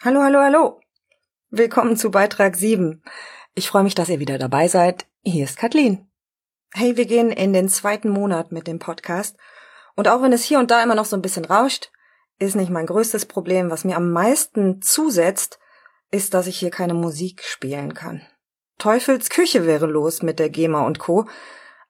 [0.00, 0.80] Hallo, hallo, hallo.
[1.50, 3.02] Willkommen zu Beitrag 7.
[3.56, 5.06] Ich freue mich, dass ihr wieder dabei seid.
[5.24, 6.08] Hier ist Kathleen.
[6.72, 9.36] Hey, wir gehen in den zweiten Monat mit dem Podcast.
[9.96, 11.90] Und auch wenn es hier und da immer noch so ein bisschen rauscht,
[12.38, 13.72] ist nicht mein größtes Problem.
[13.72, 15.58] Was mir am meisten zusetzt,
[16.12, 18.22] ist, dass ich hier keine Musik spielen kann.
[18.78, 21.26] Teufels Küche wäre los mit der GEMA und Co.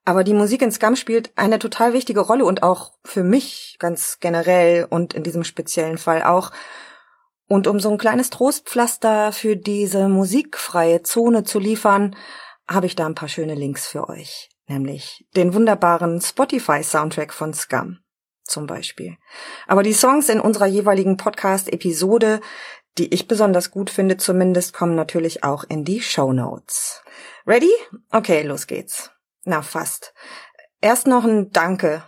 [0.07, 4.17] Aber die Musik in Scum spielt eine total wichtige Rolle und auch für mich ganz
[4.19, 6.53] generell und in diesem speziellen Fall auch,
[7.49, 12.15] und um so ein kleines Trostpflaster für diese musikfreie Zone zu liefern,
[12.69, 14.51] habe ich da ein paar schöne Links für euch.
[14.67, 18.01] Nämlich den wunderbaren Spotify-Soundtrack von Scum
[18.45, 19.17] zum Beispiel.
[19.67, 22.41] Aber die Songs in unserer jeweiligen Podcast-Episode,
[22.99, 27.03] die ich besonders gut finde zumindest, kommen natürlich auch in die Show Notes.
[27.47, 27.73] Ready?
[28.11, 29.11] Okay, los geht's.
[29.45, 30.13] Na, fast.
[30.81, 32.03] Erst noch ein Danke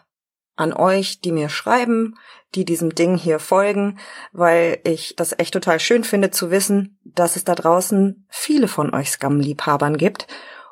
[0.60, 2.16] an euch, die mir schreiben,
[2.54, 3.98] die diesem Ding hier folgen,
[4.32, 8.92] weil ich das echt total schön finde zu wissen, dass es da draußen viele von
[8.94, 10.26] euch Scum-Liebhabern gibt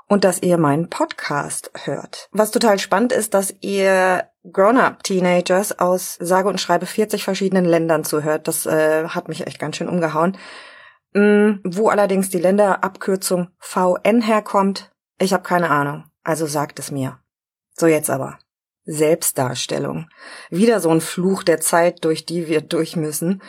[0.08, 2.28] und dass ihr meinen Podcast hört.
[2.32, 8.48] Was total spannend ist, dass ihr Grown-up-Teenagers aus sage und schreibe 40 verschiedenen Ländern zuhört.
[8.48, 10.36] Das äh, hat mich echt ganz schön umgehauen.
[11.12, 16.04] Mm, wo allerdings die Länderabkürzung VN herkommt, ich habe keine Ahnung.
[16.24, 17.18] Also sagt es mir.
[17.76, 18.38] So jetzt aber.
[18.88, 20.08] Selbstdarstellung.
[20.50, 23.42] Wieder so ein Fluch der Zeit, durch die wir durch müssen.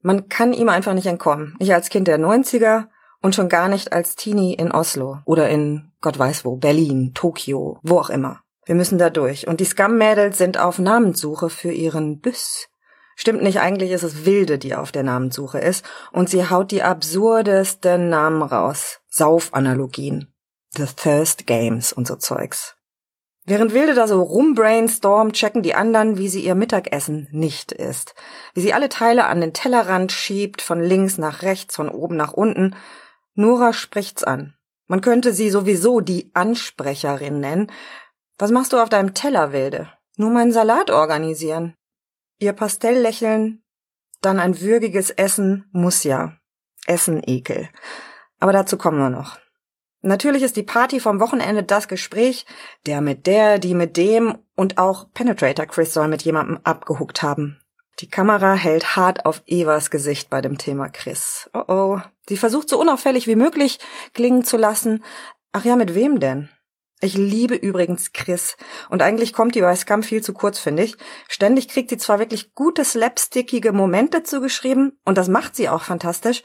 [0.00, 1.56] Man kann ihm einfach nicht entkommen.
[1.58, 2.86] Ich als Kind der 90er
[3.20, 7.80] und schon gar nicht als Teenie in Oslo oder in Gott weiß wo, Berlin, Tokio,
[7.82, 8.40] wo auch immer.
[8.64, 9.48] Wir müssen da durch.
[9.48, 12.68] Und die Scum-Mädels sind auf Namenssuche für ihren Büss.
[13.16, 15.84] Stimmt nicht, eigentlich ist es Wilde, die auf der Namenssuche ist.
[16.12, 19.00] Und sie haut die absurdesten Namen raus.
[19.08, 20.32] Saufanalogien.
[20.76, 22.76] The Thirst Games und so Zeugs.
[23.48, 28.16] Während Wilde da so rumbrainstormt, checken die anderen, wie sie ihr Mittagessen nicht isst.
[28.54, 32.32] Wie sie alle Teile an den Tellerrand schiebt, von links nach rechts, von oben nach
[32.32, 32.74] unten.
[33.34, 34.54] Nora spricht's an.
[34.88, 37.70] Man könnte sie sowieso die Ansprecherin nennen.
[38.36, 39.92] Was machst du auf deinem Teller, Wilde?
[40.16, 41.74] Nur meinen Salat organisieren.
[42.38, 43.62] Ihr Pastelllächeln,
[44.22, 46.36] dann ein würgiges Essen muss ja.
[46.86, 47.68] Essen-Ekel.
[48.40, 49.38] Aber dazu kommen wir noch.
[50.06, 52.46] Natürlich ist die Party vom Wochenende das Gespräch,
[52.86, 57.58] der mit der, die mit dem und auch Penetrator Chris soll mit jemandem abgehuckt haben.
[57.98, 61.50] Die Kamera hält hart auf Evas Gesicht bei dem Thema Chris.
[61.52, 62.00] Oh oh.
[62.28, 63.80] Sie versucht so unauffällig wie möglich
[64.14, 65.02] klingen zu lassen.
[65.50, 66.50] Ach ja, mit wem denn?
[67.00, 68.56] Ich liebe übrigens Chris.
[68.88, 70.96] Und eigentlich kommt die bei Scum viel zu kurz, finde ich.
[71.28, 76.42] Ständig kriegt sie zwar wirklich gute slapstickige Momente zugeschrieben, und das macht sie auch fantastisch.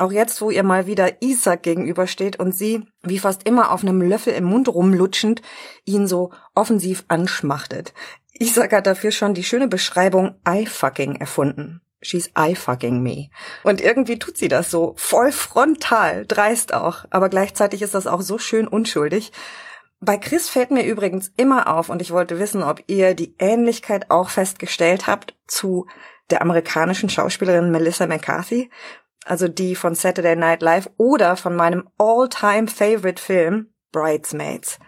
[0.00, 4.00] Auch jetzt, wo ihr mal wieder Isaac gegenübersteht und sie, wie fast immer auf einem
[4.00, 5.42] Löffel im Mund rumlutschend,
[5.84, 7.92] ihn so offensiv anschmachtet.
[8.32, 11.82] Isaac hat dafür schon die schöne Beschreibung I-fucking erfunden.
[12.00, 13.28] She's I-fucking me.
[13.62, 17.04] Und irgendwie tut sie das so, voll frontal, dreist auch.
[17.10, 19.32] Aber gleichzeitig ist das auch so schön unschuldig.
[20.00, 24.10] Bei Chris fällt mir übrigens immer auf, und ich wollte wissen, ob ihr die Ähnlichkeit
[24.10, 25.86] auch festgestellt habt zu
[26.30, 28.70] der amerikanischen Schauspielerin Melissa McCarthy,
[29.30, 34.78] also die von Saturday Night Live oder von meinem all-time favorite Film Bridesmaids.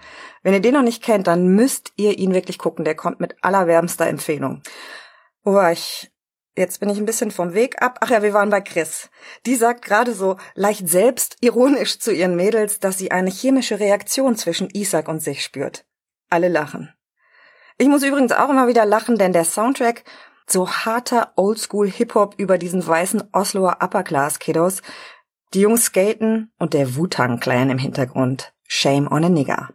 [0.43, 2.85] Wenn ihr den noch nicht kennt, dann müsst ihr ihn wirklich gucken.
[2.85, 4.63] Der kommt mit allerwärmster Empfehlung.
[5.45, 6.11] Wo war ich?
[6.57, 7.99] Jetzt bin ich ein bisschen vom Weg ab.
[8.01, 9.11] Ach ja, wir waren bei Chris.
[9.47, 14.37] Die sagt gerade so leicht selbst ironisch zu ihren Mädels, dass sie eine chemische Reaktion
[14.37, 15.87] zwischen Isaac und sich spürt.
[16.31, 16.93] Alle lachen.
[17.79, 20.05] Ich muss übrigens auch immer wieder lachen, denn der Soundtrack,
[20.47, 24.83] so harter Oldschool Hip-Hop über diesen weißen Osloer Upper Class Kiddos,
[25.55, 28.55] die Jungs skaten und der Wu-Tang Clan im Hintergrund.
[28.67, 29.69] Shame on a nigger.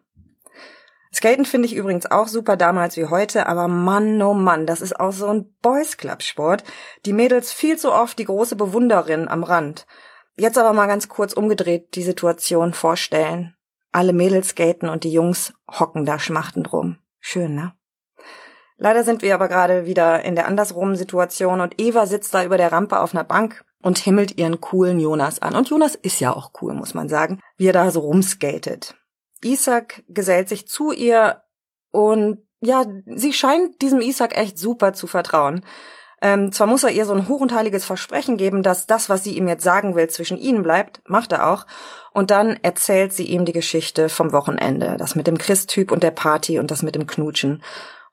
[1.14, 5.00] Skaten finde ich übrigens auch super damals wie heute, aber Mann, oh Mann, das ist
[5.00, 6.64] auch so ein Boys Club Sport.
[7.06, 9.88] Die Mädels viel zu oft die große Bewunderin am Rand.
[10.36, 13.56] Jetzt aber mal ganz kurz umgedreht die Situation vorstellen.
[13.92, 16.98] Alle Mädels skaten und die Jungs hocken da schmachtend rum.
[17.20, 17.74] Schön, ne?
[18.78, 22.58] Leider sind wir aber gerade wieder in der andersrum Situation und Eva sitzt da über
[22.58, 25.56] der Rampe auf einer Bank und himmelt ihren coolen Jonas an.
[25.56, 28.96] Und Jonas ist ja auch cool, muss man sagen, wie er da so rumskatet.
[29.44, 31.42] Isaac gesellt sich zu ihr
[31.92, 35.64] und ja, sie scheint diesem Isaac echt super zu vertrauen.
[36.20, 39.24] Ähm, zwar muss er ihr so ein hoch und heiliges Versprechen geben, dass das, was
[39.24, 41.68] sie ihm jetzt sagen will, zwischen ihnen bleibt, macht er auch.
[42.12, 46.12] Und dann erzählt sie ihm die Geschichte vom Wochenende, das mit dem Christtyp und der
[46.12, 47.62] Party und das mit dem Knutschen.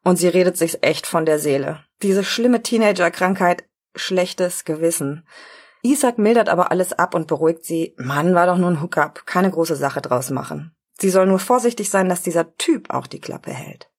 [0.05, 1.83] Und sie redet sich echt von der Seele.
[2.03, 3.65] Diese schlimme Teenager-Krankheit,
[3.97, 5.27] schlechtes Gewissen.
[5.83, 7.95] Isaac mildert aber alles ab und beruhigt sie.
[7.99, 10.75] Mann, war doch nur ein Hookup, keine große Sache draus machen.
[10.99, 13.91] Sie soll nur vorsichtig sein, dass dieser Typ auch die Klappe hält.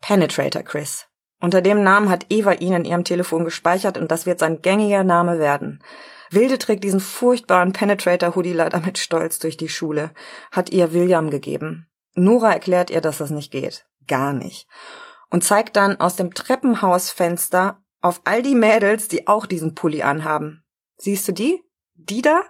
[0.00, 1.06] Penetrator Chris.
[1.40, 5.04] Unter dem Namen hat Eva ihn in ihrem Telefon gespeichert und das wird sein gängiger
[5.04, 5.82] Name werden.
[6.30, 10.10] Wilde trägt diesen furchtbaren Penetrator-Hoodie leider mit Stolz durch die Schule,
[10.50, 11.88] hat ihr William gegeben.
[12.14, 13.86] Nora erklärt ihr, dass das nicht geht.
[14.06, 14.66] Gar nicht.
[15.32, 20.62] Und zeigt dann aus dem Treppenhausfenster auf all die Mädels, die auch diesen Pulli anhaben.
[20.98, 21.62] Siehst du die?
[21.94, 22.42] Die da?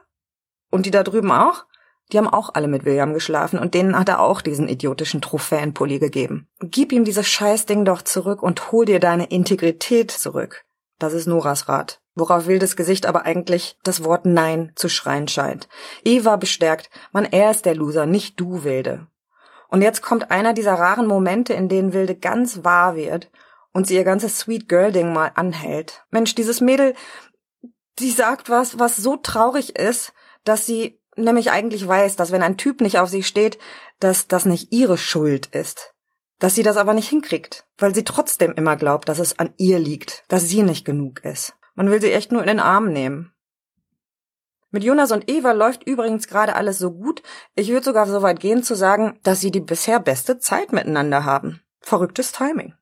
[0.68, 1.64] Und die da drüben auch?
[2.10, 6.00] Die haben auch alle mit William geschlafen und denen hat er auch diesen idiotischen Trophäenpulli
[6.00, 6.48] gegeben.
[6.58, 10.64] Gib ihm dieses Scheißding doch zurück und hol dir deine Integrität zurück.
[10.98, 12.00] Das ist Noras Rat.
[12.16, 15.68] Worauf Wildes Gesicht aber eigentlich das Wort Nein zu schreien scheint.
[16.04, 19.06] Eva bestärkt, man, er ist der Loser, nicht du, Wilde.
[19.72, 23.30] Und jetzt kommt einer dieser raren Momente, in denen Wilde ganz wahr wird
[23.72, 26.04] und sie ihr ganzes Sweet Girl Ding mal anhält.
[26.10, 26.92] Mensch, dieses Mädel,
[27.98, 30.12] die sagt was, was so traurig ist,
[30.44, 33.58] dass sie nämlich eigentlich weiß, dass wenn ein Typ nicht auf sie steht,
[33.98, 35.94] dass das nicht ihre Schuld ist.
[36.38, 39.78] Dass sie das aber nicht hinkriegt, weil sie trotzdem immer glaubt, dass es an ihr
[39.78, 41.54] liegt, dass sie nicht genug ist.
[41.74, 43.31] Man will sie echt nur in den Arm nehmen.
[44.72, 47.22] Mit Jonas und Eva läuft übrigens gerade alles so gut.
[47.54, 51.26] Ich würde sogar so weit gehen zu sagen, dass sie die bisher beste Zeit miteinander
[51.26, 51.60] haben.
[51.80, 52.74] Verrücktes Timing.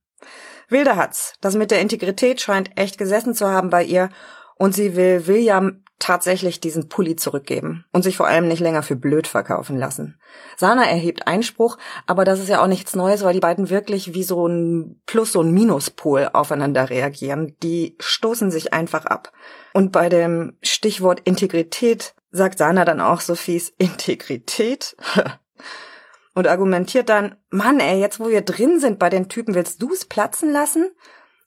[0.69, 1.35] Wilde hat's.
[1.41, 4.09] Das mit der Integrität scheint echt gesessen zu haben bei ihr
[4.57, 8.97] und sie will William tatsächlich diesen Pulli zurückgeben und sich vor allem nicht länger für
[8.97, 10.19] blöd verkaufen lassen.
[10.56, 14.25] Sana erhebt Einspruch, aber das ist ja auch nichts Neues, weil die beiden wirklich wie
[14.25, 17.55] so ein Plus- und Minuspol aufeinander reagieren.
[17.62, 19.32] Die stoßen sich einfach ab.
[19.73, 24.96] Und bei dem Stichwort Integrität sagt Sana dann auch so fies, Integrität?
[26.35, 30.06] und argumentiert dann, Mann, ey, jetzt wo wir drin sind bei den Typen, willst du's
[30.06, 30.91] platzen lassen?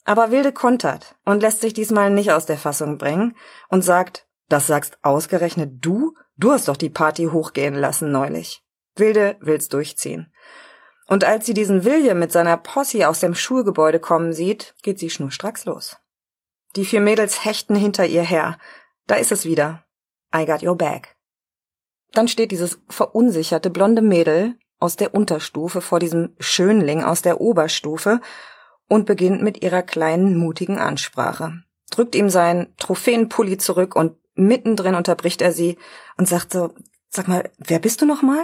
[0.06, 3.36] Aber Wilde kontert und lässt sich diesmal nicht aus der Fassung bringen
[3.70, 6.14] und sagt, das sagst ausgerechnet du?
[6.38, 8.64] Du hast doch die Party hochgehen lassen neulich.
[8.96, 10.32] Wilde will's durchziehen.
[11.08, 15.10] Und als sie diesen William mit seiner Posse aus dem Schulgebäude kommen sieht, geht sie
[15.10, 15.98] schnurstracks los.
[16.76, 18.60] Die vier Mädels hechten hinter ihr her.
[19.08, 19.86] Da ist es wieder.
[20.36, 21.16] I got your back.
[22.12, 28.22] Dann steht dieses verunsicherte blonde Mädel aus der Unterstufe vor diesem Schönling aus der Oberstufe
[28.88, 31.64] und beginnt mit ihrer kleinen, mutigen Ansprache.
[31.90, 35.78] Drückt ihm seinen Trophäenpulli zurück und mittendrin unterbricht er sie
[36.18, 36.74] und sagt so,
[37.10, 38.44] sag mal, wer bist du nochmal?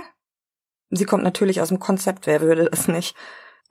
[0.89, 3.15] Sie kommt natürlich aus dem Konzept, wer würde das nicht?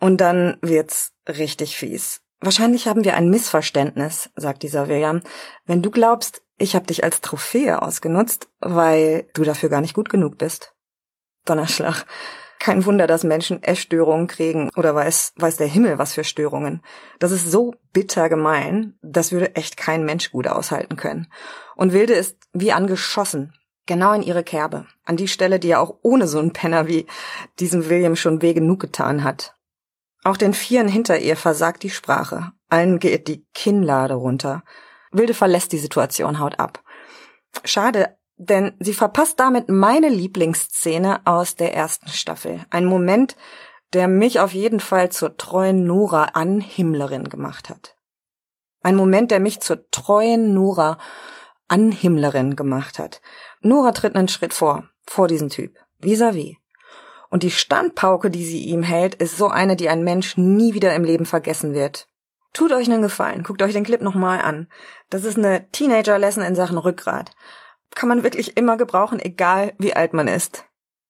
[0.01, 2.21] Und dann wird's richtig fies.
[2.41, 5.23] Wahrscheinlich haben wir ein Missverständnis, sagt dieser William,
[5.67, 10.09] wenn du glaubst, ich habe dich als Trophäe ausgenutzt, weil du dafür gar nicht gut
[10.09, 10.75] genug bist.
[11.45, 12.05] Donnerschlag.
[12.61, 16.83] Kein Wunder, dass Menschen Essstörungen kriegen oder weiß, weiß der Himmel was für Störungen.
[17.19, 21.29] Das ist so bitter gemein, das würde echt kein Mensch gut aushalten können.
[21.77, 23.55] Und Wilde ist wie angeschossen,
[23.87, 27.07] genau in ihre Kerbe, an die Stelle, die er auch ohne so einen Penner wie
[27.61, 29.55] diesem William schon weh genug getan hat.
[30.25, 32.53] Auch den Vieren hinter ihr versagt die Sprache.
[32.69, 34.63] Allen geht die Kinnlade runter.
[35.13, 36.83] Wilde verlässt die Situation, haut ab.
[37.65, 42.65] Schade, denn sie verpasst damit meine Lieblingsszene aus der ersten Staffel.
[42.71, 43.37] Ein Moment,
[43.93, 47.97] der mich auf jeden Fall zur treuen Nora Anhimmlerin gemacht hat.
[48.83, 50.99] Ein Moment, der mich zur treuen Nora
[51.67, 53.21] Anhimmlerin gemacht hat.
[53.61, 56.53] Nora tritt einen Schritt vor, vor diesen Typ, vis-à-vis.
[56.53, 56.57] -vis.
[57.31, 60.95] Und die Standpauke, die sie ihm hält, ist so eine, die ein Mensch nie wieder
[60.95, 62.09] im Leben vergessen wird.
[62.55, 64.69] Tut euch einen Gefallen, guckt euch den Clip nochmal an.
[65.11, 67.33] Das ist eine Teenager-Lesson in Sachen Rückgrat
[67.95, 70.65] kann man wirklich immer gebrauchen, egal wie alt man ist.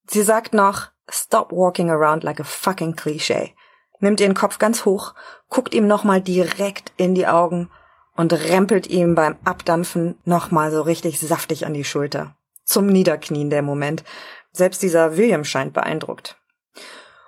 [0.07, 3.51] Sie sagt noch, stop walking around like a fucking cliché.
[3.99, 5.13] Nimmt ihren Kopf ganz hoch,
[5.49, 7.69] guckt ihm nochmal direkt in die Augen
[8.15, 12.35] und rempelt ihm beim Abdampfen nochmal so richtig saftig an die Schulter.
[12.63, 14.03] Zum Niederknien der Moment.
[14.51, 16.37] Selbst dieser William scheint beeindruckt.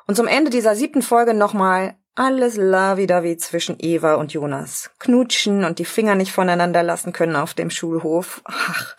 [0.08, 4.92] Und zum Ende dieser siebten Folge nochmal alles lavi-davi zwischen Eva und Jonas.
[5.00, 8.42] Knutschen und die Finger nicht voneinander lassen können auf dem Schulhof.
[8.44, 8.96] Ach,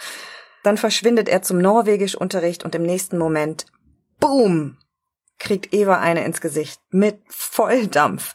[0.63, 3.67] dann verschwindet er zum Norwegischunterricht und im nächsten Moment,
[4.21, 4.79] boom,
[5.39, 8.35] kriegt Eva eine ins Gesicht mit Volldampf.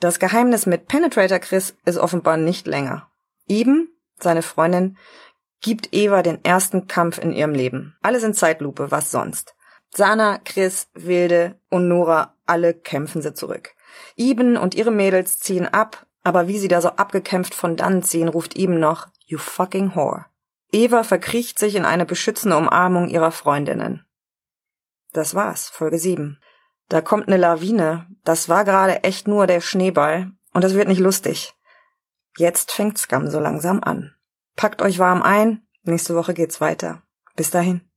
[0.00, 3.10] Das Geheimnis mit Penetrator Chris ist offenbar nicht länger.
[3.48, 3.88] Eben,
[4.20, 4.98] seine Freundin,
[5.60, 7.96] gibt Eva den ersten Kampf in ihrem Leben.
[8.02, 9.54] Alle sind Zeitlupe, was sonst.
[9.94, 13.74] Sana, Chris, Wilde und Nora, alle kämpfen sie zurück.
[14.16, 18.28] Iben und ihre Mädels ziehen ab, aber wie sie da so abgekämpft von dann ziehen,
[18.28, 20.26] ruft Iben noch, you fucking whore.
[20.70, 24.04] Eva verkriecht sich in eine beschützende Umarmung ihrer Freundinnen.
[25.12, 26.38] Das war's, Folge 7.
[26.88, 28.06] Da kommt eine Lawine.
[28.24, 30.32] Das war gerade echt nur der Schneeball.
[30.52, 31.54] Und das wird nicht lustig.
[32.36, 34.14] Jetzt fängt Scam so langsam an.
[34.56, 35.66] Packt euch warm ein.
[35.82, 37.02] Nächste Woche geht's weiter.
[37.36, 37.87] Bis dahin.